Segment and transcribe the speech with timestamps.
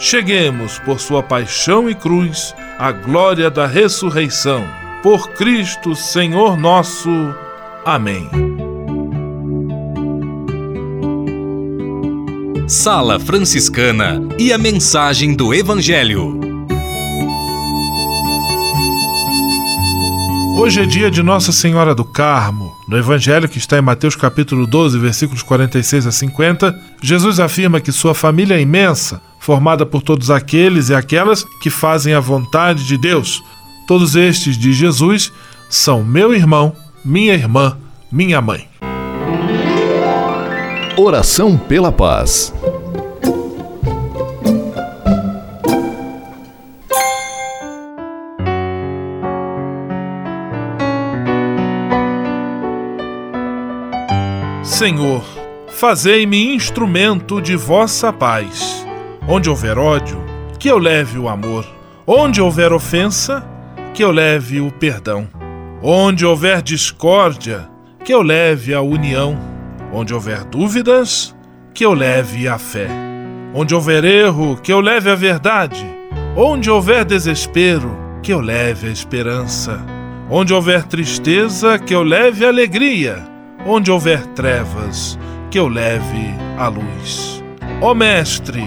[0.00, 4.66] cheguemos, por sua paixão e cruz, à glória da ressurreição.
[5.02, 7.10] Por Cristo, Senhor nosso.
[7.84, 8.28] Amém.
[12.66, 16.40] Sala Franciscana e a mensagem do Evangelho.
[20.56, 22.72] Hoje é dia de Nossa Senhora do Carmo.
[22.86, 27.92] No Evangelho que está em Mateus capítulo 12, versículos 46 a 50, Jesus afirma que
[27.92, 32.96] sua família é imensa, formada por todos aqueles e aquelas que fazem a vontade de
[32.96, 33.42] Deus.
[33.84, 35.32] Todos estes, diz Jesus,
[35.68, 36.72] são meu irmão,
[37.04, 37.76] minha irmã,
[38.12, 38.68] minha mãe.
[40.96, 42.54] Oração pela paz.
[54.62, 55.24] Senhor,
[55.70, 58.88] fazei-me instrumento de vossa paz.
[59.28, 60.18] Onde houver ódio,
[60.58, 61.66] que eu leve o amor.
[62.06, 63.46] Onde houver ofensa,
[63.94, 65.28] que eu leve o perdão.
[65.82, 67.68] Onde houver discórdia,
[68.04, 69.38] que eu leve a união.
[69.92, 71.34] Onde houver dúvidas,
[71.74, 72.88] que eu leve a fé.
[73.54, 75.84] Onde houver erro, que eu leve a verdade.
[76.36, 79.80] Onde houver desespero, que eu leve a esperança.
[80.28, 83.30] Onde houver tristeza, que eu leve alegria
[83.66, 85.18] Onde houver trevas,
[85.50, 87.44] que eu leve a luz.
[87.82, 88.66] Ó Mestre,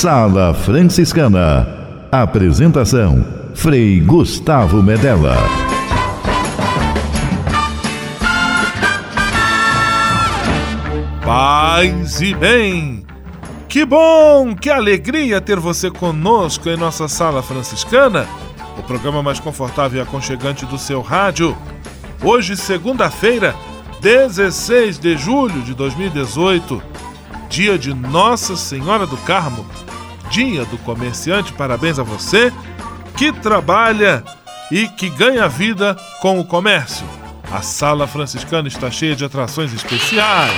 [0.00, 1.66] Sala Franciscana.
[2.12, 5.36] Apresentação: Frei Gustavo Medella.
[11.24, 13.04] Paz e bem!
[13.68, 18.24] Que bom, que alegria ter você conosco em nossa Sala Franciscana,
[18.78, 21.58] o programa mais confortável e aconchegante do seu rádio.
[22.22, 23.52] Hoje, segunda-feira,
[24.00, 26.80] 16 de julho de 2018,
[27.48, 29.66] dia de Nossa Senhora do Carmo,
[30.30, 31.52] dia do comerciante.
[31.52, 32.52] Parabéns a você
[33.16, 34.22] que trabalha
[34.70, 37.06] e que ganha vida com o comércio.
[37.50, 40.52] A sala franciscana está cheia de atrações especiais.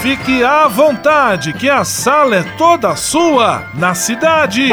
[0.00, 4.68] Fique à vontade, que a sala é toda sua, na cidade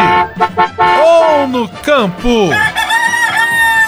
[1.03, 2.49] ou no campo.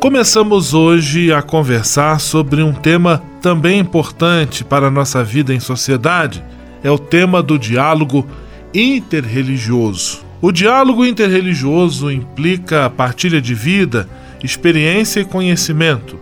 [0.00, 6.42] Começamos hoje a conversar sobre um tema também importante para a nossa vida em sociedade,
[6.82, 8.26] é o tema do diálogo
[8.72, 10.24] interreligioso.
[10.40, 14.08] O diálogo interreligioso implica a partilha de vida,
[14.42, 16.18] experiência e conhecimento.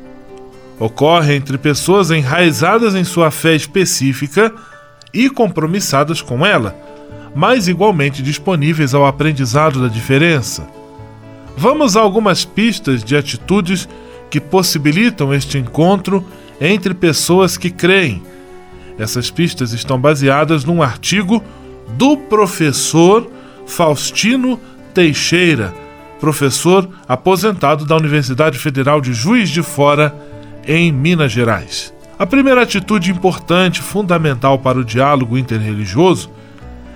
[0.81, 4.53] Ocorre entre pessoas enraizadas em sua fé específica
[5.15, 6.77] e compromissadas com ela,
[7.33, 10.78] mas igualmente disponíveis ao aprendizado da diferença.
[11.60, 13.88] Vamos a algumas pistas de atitudes
[14.31, 16.25] que possibilitam este encontro
[16.60, 18.22] entre pessoas que creem.
[18.96, 21.43] Essas pistas estão baseadas num artigo
[21.96, 23.28] do professor
[23.66, 24.60] Faustino
[24.94, 25.75] Teixeira,
[26.20, 30.14] professor aposentado da Universidade Federal de Juiz de Fora,
[30.64, 31.93] em Minas Gerais.
[32.16, 36.31] A primeira atitude importante, fundamental para o diálogo interreligioso,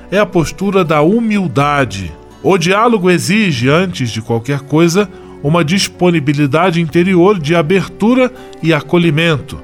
[0.08, 2.12] é a postura da humildade.
[2.42, 5.08] O diálogo exige, antes de qualquer coisa,
[5.42, 9.60] uma disponibilidade interior de abertura e acolhimento.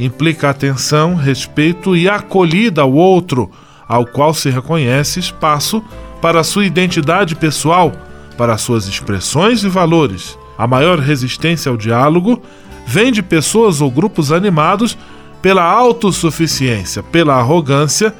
[0.00, 3.50] Implica atenção, respeito e acolhida ao outro,
[3.86, 5.84] ao qual se reconhece espaço
[6.22, 7.92] para a sua identidade pessoal,
[8.38, 10.38] para suas expressões e valores.
[10.56, 12.42] A maior resistência ao diálogo
[12.86, 14.96] vem de pessoas ou grupos animados
[15.42, 18.14] pela autossuficiência, pela arrogância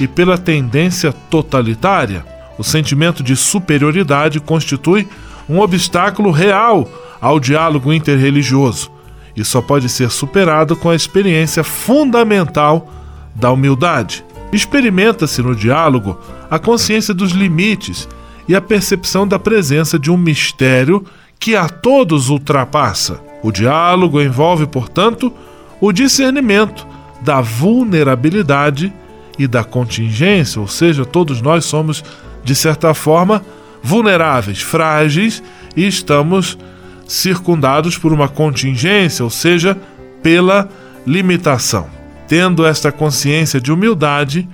[0.00, 2.29] e pela tendência totalitária.
[2.60, 5.08] O sentimento de superioridade constitui
[5.48, 6.86] um obstáculo real
[7.18, 8.90] ao diálogo interreligioso
[9.34, 12.92] e só pode ser superado com a experiência fundamental
[13.34, 14.22] da humildade.
[14.52, 16.20] Experimenta-se no diálogo
[16.50, 18.06] a consciência dos limites
[18.46, 21.02] e a percepção da presença de um mistério
[21.38, 23.22] que a todos ultrapassa.
[23.42, 25.32] O diálogo envolve, portanto,
[25.80, 26.86] o discernimento
[27.22, 28.92] da vulnerabilidade
[29.38, 32.04] e da contingência, ou seja, todos nós somos
[32.42, 33.42] de certa forma,
[33.82, 35.42] vulneráveis, frágeis
[35.76, 36.58] e estamos
[37.06, 39.76] circundados por uma contingência, ou seja,
[40.22, 40.68] pela
[41.06, 41.88] limitação.
[42.28, 44.48] Tendo esta consciência de humildade,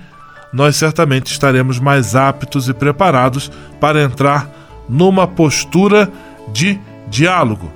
[0.51, 4.49] nós certamente estaremos mais aptos e preparados para entrar
[4.89, 6.11] numa postura
[6.51, 6.79] de
[7.09, 7.71] diálogo.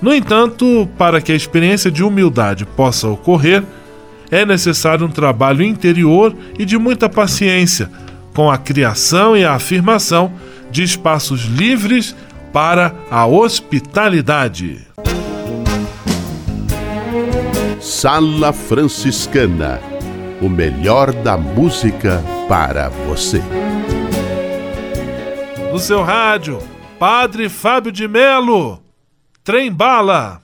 [0.00, 3.62] No entanto, para que a experiência de humildade possa ocorrer,
[4.30, 7.90] é necessário um trabalho interior e de muita paciência
[8.34, 10.32] com a criação e a afirmação
[10.70, 12.14] de espaços livres
[12.52, 14.86] para a hospitalidade.
[17.80, 19.80] Sala Franciscana
[20.44, 23.40] o melhor da música para você.
[25.72, 26.58] No seu rádio,
[26.98, 28.82] Padre Fábio de Melo,
[29.42, 30.43] Trem Bala.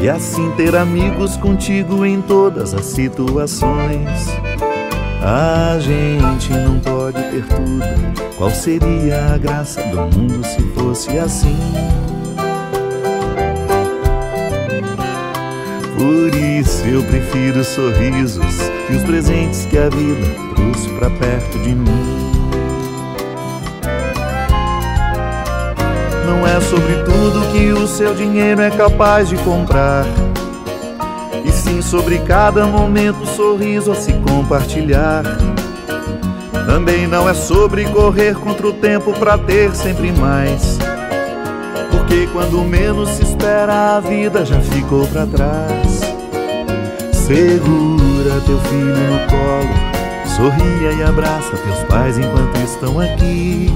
[0.00, 4.28] E assim ter amigos contigo em todas as situações.
[5.22, 8.36] A gente não pode ter tudo.
[8.36, 11.56] Qual seria a graça do mundo se fosse assim?
[15.96, 18.58] Por isso eu prefiro sorrisos
[18.90, 22.25] e os presentes que a vida trouxe pra perto de mim.
[26.46, 30.04] Não é sobre tudo que o seu dinheiro é capaz de comprar.
[31.44, 35.24] E sim sobre cada momento, sorriso a se compartilhar.
[36.64, 40.78] Também não é sobre correr contra o tempo para ter sempre mais.
[41.90, 46.00] Porque quando menos se espera, a vida já ficou para trás.
[47.12, 53.68] Segura teu filho no colo, sorria e abraça teus pais enquanto estão aqui.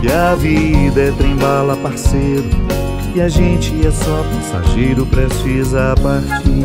[0.00, 2.48] Que a vida é trembala, parceiro,
[3.14, 6.64] e a gente é só passageiro prestes a partir.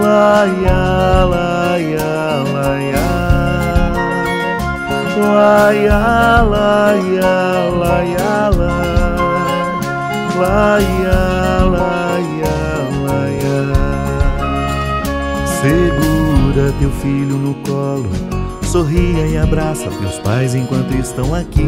[0.00, 1.66] Laia, laia.
[5.18, 9.06] Laia, laia, laia, laia.
[10.38, 11.25] Laia, laia,
[16.86, 18.08] teu filho no colo,
[18.62, 21.66] sorria e abraça teus pais enquanto estão aqui.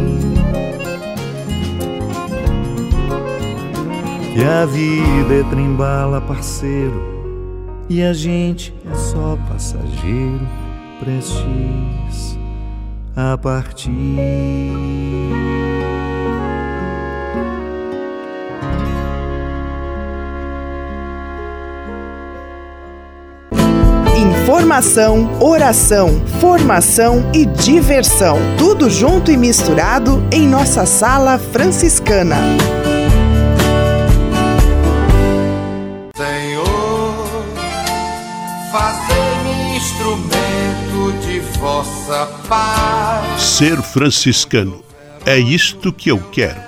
[4.33, 7.19] Que a vida é trembala, parceiro
[7.89, 10.47] e a gente é só passageiro
[11.01, 12.39] prestes
[13.17, 13.91] a partir.
[24.19, 28.37] Informação, oração, formação e diversão.
[28.59, 32.37] Tudo junto e misturado em nossa sala franciscana.
[41.61, 43.43] vossa paz.
[43.43, 44.83] Ser franciscano
[45.27, 46.68] é isto que eu quero.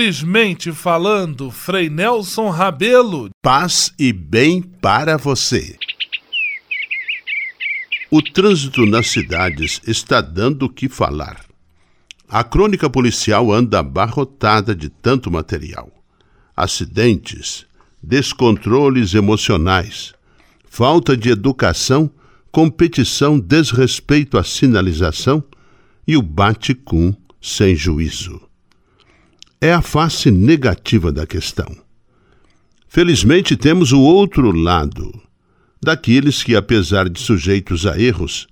[0.00, 3.28] Simplesmente falando, Frei Nelson Rabelo.
[3.42, 5.76] Paz e bem para você.
[8.10, 11.44] O trânsito nas cidades está dando o que falar.
[12.26, 15.92] A crônica policial anda abarrotada de tanto material.
[16.56, 17.66] Acidentes,
[18.02, 20.14] descontroles emocionais,
[20.64, 22.10] falta de educação,
[22.50, 25.44] competição, desrespeito à sinalização
[26.08, 28.49] e o bate-cum sem juízo.
[29.62, 31.76] É a face negativa da questão.
[32.88, 35.12] Felizmente temos o outro lado
[35.82, 38.46] daqueles que, apesar de sujeitos a erros,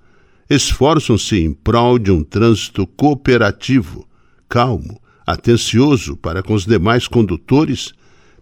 [0.51, 4.07] esforçam-se em prol de um trânsito cooperativo,
[4.51, 7.95] calmo, atencioso para com os demais condutores,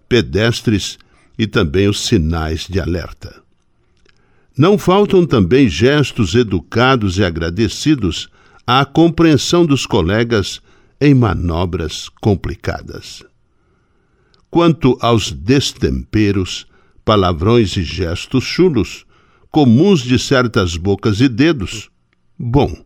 [0.09, 0.99] pedestres
[1.39, 3.43] e também os sinais de alerta.
[4.59, 8.29] Não faltam também gestos educados e agradecidos
[8.67, 10.61] à compreensão dos colegas
[11.01, 13.25] em manobras complicadas.
[14.51, 16.67] Quanto aos destemperos,
[17.05, 19.07] palavrões e gestos chulos,
[19.51, 21.89] comuns de certas bocas e dedos.
[22.39, 22.85] Bom,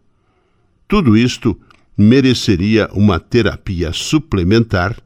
[0.87, 1.59] tudo isto
[1.97, 4.97] mereceria uma terapia suplementar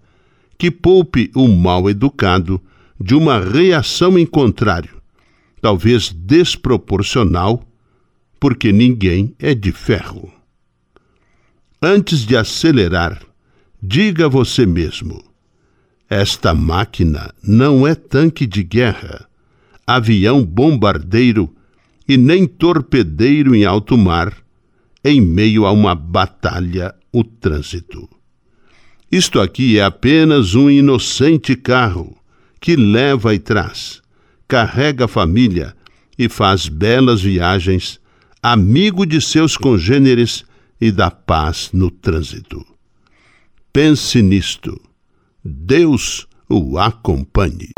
[0.59, 2.61] que poupe o mal educado
[3.01, 5.03] de uma reação em contrário,
[5.61, 7.67] talvez desproporcional,
[8.39, 10.34] porque ninguém é de ferro.
[11.87, 13.21] Antes de acelerar,
[13.83, 15.23] diga a você mesmo:
[16.09, 19.29] esta máquina não é tanque de guerra,
[19.87, 21.55] avião bombardeiro
[22.09, 24.35] e nem torpedeiro em alto mar,
[25.05, 28.09] em meio a uma batalha, o trânsito.
[29.13, 32.17] Isto aqui é apenas um inocente carro
[32.63, 34.01] que leva e traz,
[34.49, 35.77] carrega a família
[36.19, 38.01] e faz belas viagens,
[38.43, 40.47] amigo de seus congêneres
[40.81, 42.65] e da paz no trânsito.
[43.73, 44.81] Pense nisto
[45.45, 47.71] Deus o acompanhe.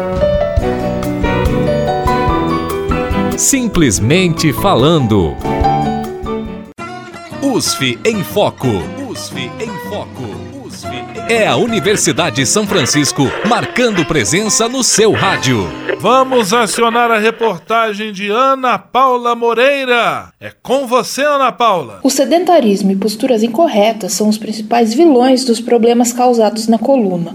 [3.37, 5.35] Simplesmente falando.
[7.43, 8.69] USF em Foco.
[9.11, 10.65] USF em Foco.
[10.65, 11.16] USF em...
[11.29, 15.69] É a Universidade de São Francisco marcando presença no seu rádio.
[15.99, 20.29] Vamos acionar a reportagem de Ana Paula Moreira.
[20.39, 21.99] É com você, Ana Paula.
[22.05, 27.33] O sedentarismo e posturas incorretas são os principais vilões dos problemas causados na coluna.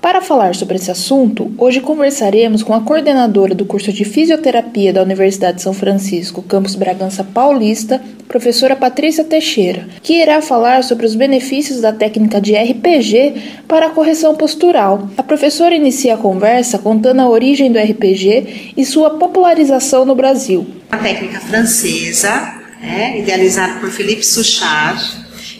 [0.00, 5.02] Para falar sobre esse assunto, hoje conversaremos com a coordenadora do curso de Fisioterapia da
[5.02, 11.14] Universidade de São Francisco, campus Bragança Paulista, professora Patrícia Teixeira, que irá falar sobre os
[11.14, 13.33] benefícios da técnica de RPG
[13.66, 15.08] para a correção postural.
[15.16, 20.66] A professora inicia a conversa contando a origem do RPG e sua popularização no Brasil.
[20.90, 25.02] A técnica francesa, é, idealizada por Philippe Souchard,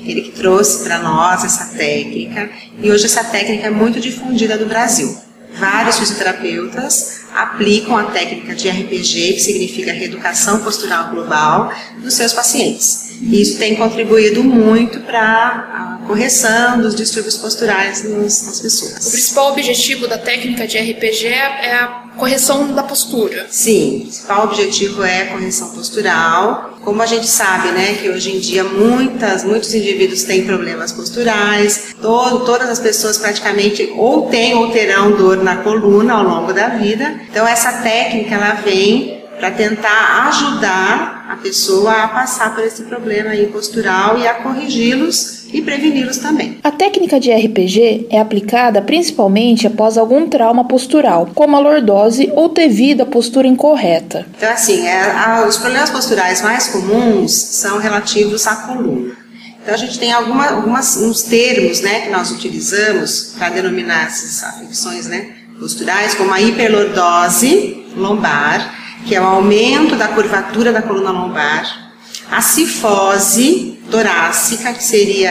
[0.04, 2.50] ele que trouxe para nós essa técnica
[2.82, 5.23] e hoje essa técnica é muito difundida no Brasil.
[5.58, 13.04] Vários fisioterapeutas aplicam a técnica de RPG, que significa Reeducação Postural Global, nos seus pacientes.
[13.22, 19.06] Isso tem contribuído muito para a correção dos distúrbios posturais nas, nas, pessoas.
[19.06, 23.46] O principal objetivo da técnica de RPG é a correção da postura.
[23.50, 26.78] Sim, o principal objetivo é a correção postural.
[26.82, 31.94] Como a gente sabe, né, que hoje em dia muitas, muitos indivíduos têm problemas posturais,
[32.00, 36.68] todo, todas as pessoas praticamente ou têm ou terão dor na coluna ao longo da
[36.68, 37.20] vida.
[37.30, 43.30] Então essa técnica ela vem para tentar ajudar a pessoa a passar por esse problema
[43.30, 46.58] aí postural e a corrigi-los e preveni-los também.
[46.64, 52.48] A técnica de RPG é aplicada principalmente após algum trauma postural, como a lordose ou
[52.48, 54.26] devido à postura incorreta.
[54.36, 59.14] Então, assim, é, a, os problemas posturais mais comuns são relativos à coluna.
[59.62, 64.42] Então, a gente tem alguma, algumas, uns termos né, que nós utilizamos para denominar essas
[64.42, 68.74] afecções né, posturais, como a hiperlordose lombar,
[69.06, 71.92] que é o aumento da curvatura da coluna lombar,
[72.30, 75.30] a cifose torácica, que seria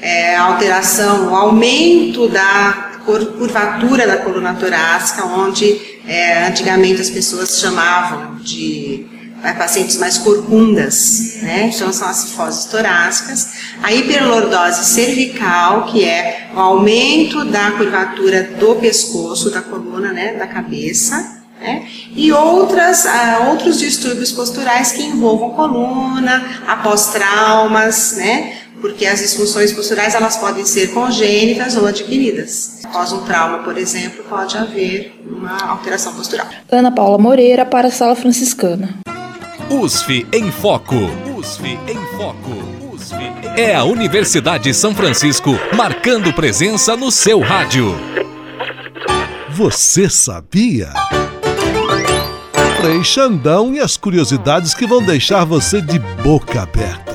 [0.00, 7.58] é, a alteração, o aumento da curvatura da coluna torácica, onde é, antigamente as pessoas
[7.58, 9.04] chamavam de
[9.42, 11.70] é, pacientes mais corcundas, né?
[11.74, 13.48] então são as cifoses torácicas,
[13.82, 20.46] a hiperlordose cervical, que é o aumento da curvatura do pescoço, da coluna, né, da
[20.46, 21.88] cabeça, né?
[22.14, 28.58] E outras, uh, outros distúrbios posturais que envolvam coluna, após traumas, né?
[28.80, 32.80] porque as disfunções posturais elas podem ser congênitas ou adquiridas.
[32.84, 36.46] Após um trauma, por exemplo, pode haver uma alteração postural.
[36.70, 38.90] Ana Paula Moreira para a Sala Franciscana.
[39.70, 40.96] USF em Foco.
[41.38, 42.94] USF em Foco.
[42.94, 43.16] USF
[43.56, 47.98] É a Universidade de São Francisco marcando presença no seu rádio.
[49.48, 50.92] Você sabia?
[52.84, 57.14] Frei Xandão e as curiosidades que vão deixar você de boca aberta.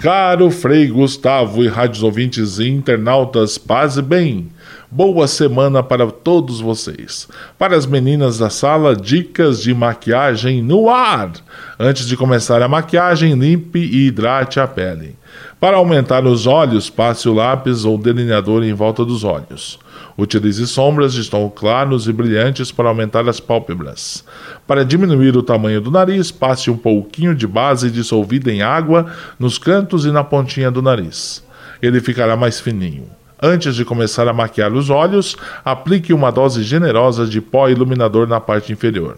[0.00, 4.48] Caro Frei Gustavo e rádios ouvintes e internautas, paz e bem.
[4.90, 7.28] Boa semana para todos vocês.
[7.58, 11.30] Para as meninas da sala, dicas de maquiagem no ar.
[11.78, 15.16] Antes de começar a maquiagem, limpe e hidrate a pele.
[15.60, 19.78] Para aumentar os olhos, passe o lápis ou delineador em volta dos olhos.
[20.20, 24.22] Utilize sombras de tom claros e brilhantes para aumentar as pálpebras.
[24.66, 29.06] Para diminuir o tamanho do nariz, passe um pouquinho de base dissolvida em água
[29.38, 31.42] nos cantos e na pontinha do nariz.
[31.80, 33.06] Ele ficará mais fininho.
[33.42, 38.38] Antes de começar a maquiar os olhos, aplique uma dose generosa de pó iluminador na
[38.38, 39.16] parte inferior.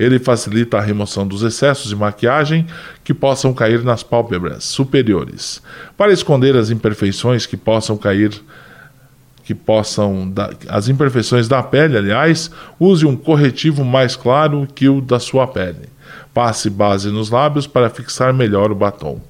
[0.00, 2.66] Ele facilita a remoção dos excessos de maquiagem
[3.04, 5.62] que possam cair nas pálpebras superiores.
[5.96, 8.32] Para esconder as imperfeições que possam cair
[9.50, 10.32] que possam
[10.68, 15.88] as imperfeições da pele, aliás, use um corretivo mais claro que o da sua pele.
[16.32, 19.20] Passe base nos lábios para fixar melhor o batom.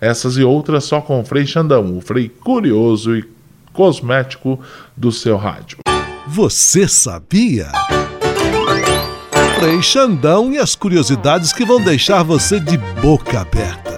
[0.00, 3.24] Essas e outras só com o Frei Xandão, o Frei curioso e
[3.72, 4.58] cosmético
[4.96, 5.78] do seu rádio.
[6.26, 7.68] Você sabia?
[9.60, 13.97] Frei Xandão e as curiosidades que vão deixar você de boca aberta.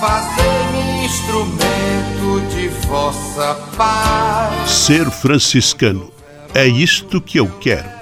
[0.00, 4.70] fazer-me instrumento de vossa paz.
[4.70, 6.12] Ser franciscano
[6.54, 8.01] é isto que eu quero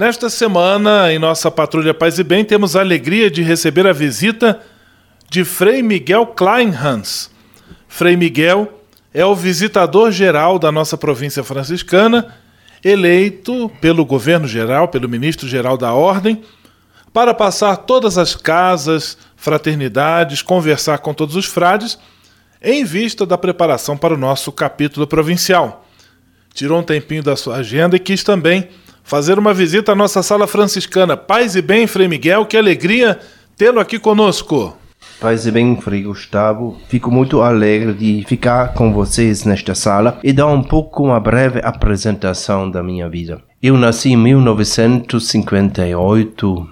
[0.00, 4.58] Nesta semana, em nossa Patrulha Paz e Bem, temos a alegria de receber a visita
[5.28, 7.30] de Frei Miguel Kleinhans.
[7.86, 8.80] Frei Miguel
[9.12, 12.34] é o visitador geral da nossa província franciscana,
[12.82, 16.42] eleito pelo governo geral, pelo ministro geral da Ordem,
[17.12, 21.98] para passar todas as casas, fraternidades, conversar com todos os frades,
[22.62, 25.86] em vista da preparação para o nosso capítulo provincial.
[26.54, 28.66] Tirou um tempinho da sua agenda e quis também
[29.02, 31.16] fazer uma visita à nossa sala franciscana.
[31.16, 33.18] Paz e bem, Frei Miguel, que alegria
[33.56, 34.76] tê-lo aqui conosco.
[35.20, 36.78] Paz e bem, Frei Gustavo.
[36.88, 41.60] Fico muito alegre de ficar com vocês nesta sala e dar um pouco uma breve
[41.62, 43.42] apresentação da minha vida.
[43.62, 46.66] Eu nasci em 1958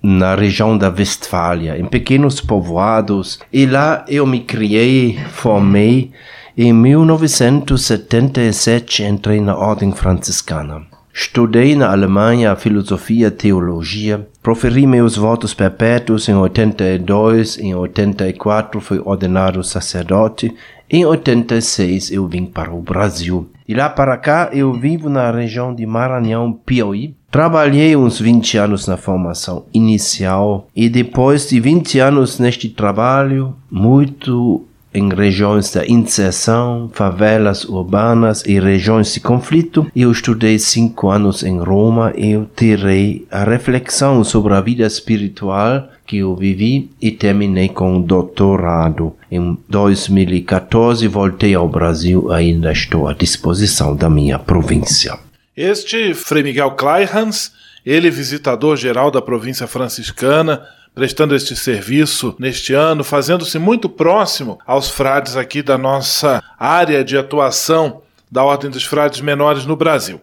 [0.00, 6.12] na região da Westfália, em pequenos povoados, e lá eu me criei, formei.
[6.56, 10.86] Em 1977 entrei na Ordem Franciscana.
[11.20, 14.28] Estudei na Alemanha filosofia e teologia.
[14.40, 20.54] Proferi meus votos perpétuos em 82, em 84 fui ordenado sacerdote.
[20.88, 23.50] Em 86 eu vim para o Brasil.
[23.66, 27.16] E lá para cá eu vivo na região de Maranhão, Piauí.
[27.32, 34.67] Trabalhei uns 20 anos na formação inicial e depois de 20 anos neste trabalho, muito
[34.92, 39.90] em regiões da inserção, favelas urbanas e regiões de conflito.
[39.94, 45.88] Eu estudei cinco anos em Roma e eu terei a reflexão sobre a vida espiritual
[46.06, 49.14] que eu vivi e terminei com doutorado.
[49.30, 55.18] Em 2014 voltei ao Brasil, ainda estou à disposição da minha província.
[55.54, 57.52] Este Frei Miguel Kleihans,
[57.84, 60.62] ele visitador geral da província franciscana,
[60.98, 67.16] prestando este serviço neste ano, fazendo-se muito próximo aos frades aqui da nossa área de
[67.16, 70.20] atuação da Ordem dos Frades Menores no Brasil.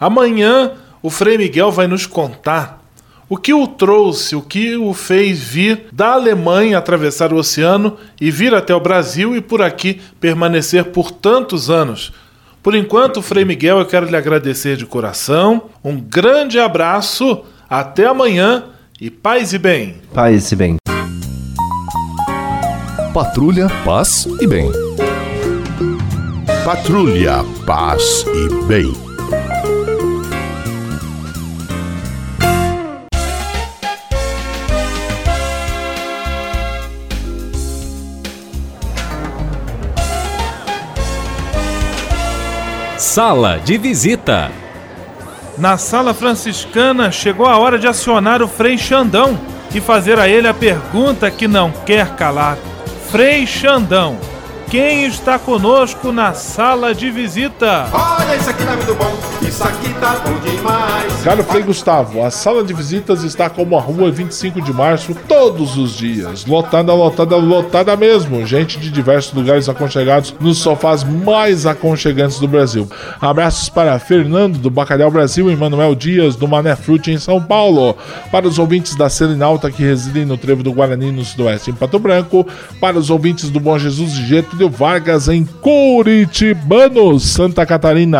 [0.00, 2.82] Amanhã, o Frei Miguel vai nos contar
[3.28, 8.30] o que o trouxe, o que o fez vir da Alemanha, atravessar o oceano e
[8.30, 12.14] vir até o Brasil e por aqui permanecer por tantos anos.
[12.62, 15.64] Por enquanto, Frei Miguel, eu quero lhe agradecer de coração.
[15.84, 18.64] Um grande abraço, até amanhã
[19.00, 19.94] e paz e bem.
[20.12, 20.76] Paz e bem.
[23.14, 24.72] Patrulha, paz e bem.
[26.64, 28.92] Patrulha, paz e bem.
[42.98, 44.50] Sala de visita.
[45.58, 49.36] Na sala franciscana chegou a hora de acionar o Frei Xandão
[49.74, 52.56] e fazer a ele a pergunta que não quer calar.
[53.10, 54.16] Frei Xandão,
[54.70, 57.88] quem está conosco na sala de visita?
[58.28, 61.22] Olha, isso aqui tá muito bom, isso aqui tá bom demais.
[61.24, 65.78] Caro Frei Gustavo, a sala de visitas está como a rua 25 de março todos
[65.78, 66.44] os dias.
[66.44, 68.44] Lotada, lotada, lotada mesmo.
[68.46, 72.86] Gente de diversos lugares aconchegados nos sofás mais aconchegantes do Brasil.
[73.18, 77.96] Abraços para Fernando do Bacalhau Brasil e Manuel Dias do Mané Frute em São Paulo.
[78.30, 81.98] Para os ouvintes da Selinalta que residem no Trevo do Guarani no Sudoeste em Pato
[81.98, 82.46] Branco.
[82.78, 88.17] Para os ouvintes do Bom Jesus de Getúlio Vargas em Curitibano, Santa Catarina.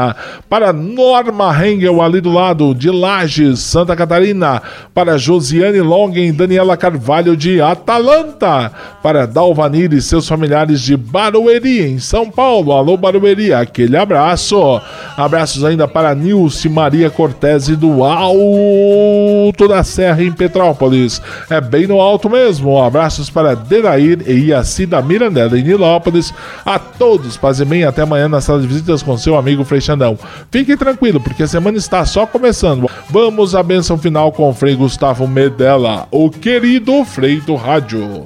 [0.48, 4.62] Para Norma Hengel ali do lado de Lages, Santa Catarina.
[4.94, 8.72] Para Josiane Longen Daniela Carvalho de Atalanta.
[9.02, 12.72] Para Dalvanir e seus familiares de Barueri em São Paulo.
[12.72, 14.80] Alô Barueri, aquele abraço.
[15.16, 21.20] Abraços ainda para Nilce Maria Cortese do Alto da Serra em Petrópolis.
[21.50, 22.82] É bem no alto mesmo.
[22.82, 26.32] Abraços para Denair e Iacida Mirandela em Nilópolis.
[26.64, 29.80] A todos, paz e bem, até amanhã na sala de visitas com seu amigo Frei
[29.88, 30.18] Xandão.
[30.50, 32.90] Fiquem tranquilo, porque a semana está só começando.
[33.08, 38.24] Vamos à benção final com o Frei Gustavo Medella, o querido Frei do Rádio.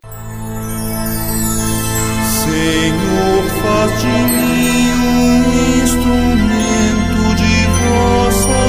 [2.42, 5.38] Senhor, faz de mim um
[5.84, 8.62] instrumento de vossa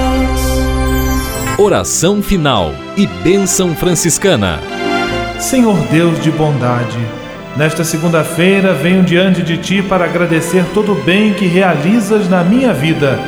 [0.00, 0.40] paz.
[1.58, 4.60] Oração final e bênção franciscana.
[5.38, 6.98] Senhor Deus de bondade,
[7.56, 12.72] nesta segunda-feira venho diante de Ti para agradecer todo o bem que realizas na minha
[12.72, 13.18] vida.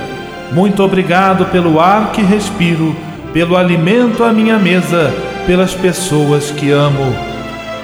[0.52, 2.94] Muito obrigado pelo ar que respiro,
[3.32, 5.12] pelo alimento à minha mesa,
[5.46, 7.14] pelas pessoas que amo.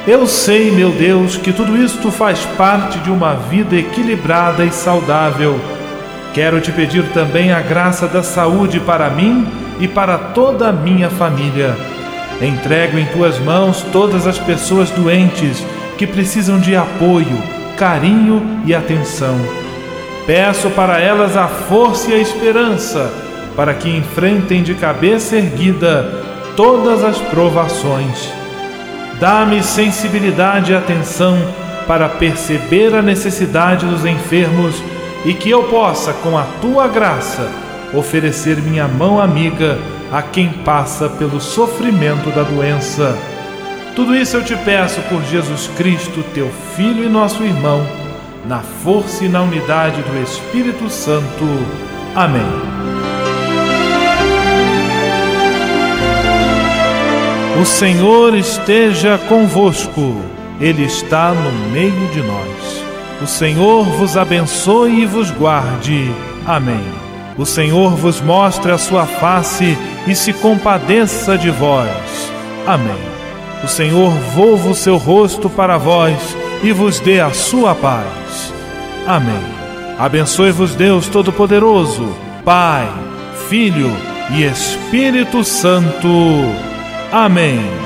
[0.06, 5.58] Eu sei, meu Deus, que tudo isto faz parte de uma vida equilibrada e saudável.
[6.34, 9.46] Quero te pedir também a graça da saúde para mim
[9.80, 11.74] e para toda a minha família.
[12.42, 15.64] Entrego em tuas mãos todas as pessoas doentes
[15.96, 17.42] que precisam de apoio,
[17.76, 19.38] carinho e atenção.
[20.26, 23.12] Peço para elas a força e a esperança
[23.56, 26.22] para que enfrentem de cabeça erguida
[26.56, 28.32] todas as provações.
[29.20, 31.36] Dá-me sensibilidade e atenção
[31.86, 34.82] para perceber a necessidade dos enfermos
[35.24, 37.48] e que eu possa, com a tua graça,
[37.92, 39.78] oferecer minha mão amiga
[40.12, 43.16] a quem passa pelo sofrimento da doença.
[43.94, 47.86] Tudo isso eu te peço por Jesus Cristo, teu Filho e nosso irmão,
[48.44, 51.44] na força e na unidade do Espírito Santo.
[52.14, 52.42] Amém.
[57.60, 60.20] O Senhor esteja convosco,
[60.60, 62.84] Ele está no meio de nós.
[63.22, 66.10] O Senhor vos abençoe e vos guarde.
[66.44, 66.84] Amém.
[67.38, 72.32] O Senhor vos mostre a sua face e se compadeça de vós.
[72.66, 73.13] Amém.
[73.64, 78.52] O Senhor volva o seu rosto para vós e vos dê a sua paz.
[79.06, 79.42] Amém.
[79.98, 82.06] Abençoe-vos Deus Todo-Poderoso,
[82.44, 82.86] Pai,
[83.48, 83.90] Filho
[84.32, 86.08] e Espírito Santo.
[87.10, 87.83] Amém.